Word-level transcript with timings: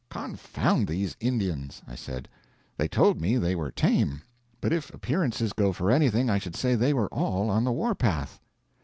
"Confound 0.09 0.87
these 0.87 1.15
Indians!" 1.19 1.83
I 1.87 1.93
said. 1.93 2.27
"They 2.75 2.87
told 2.87 3.21
me 3.21 3.37
they 3.37 3.53
were 3.55 3.69
tame; 3.69 4.23
but, 4.59 4.73
if 4.73 4.91
appearances 4.95 5.53
go 5.53 5.71
for 5.71 5.91
anything, 5.91 6.27
I 6.27 6.39
should 6.39 6.55
say 6.55 6.73
they 6.73 6.91
were 6.91 7.07
all 7.13 7.51
on 7.51 7.63
the 7.65 7.71
warpath." 7.71 8.39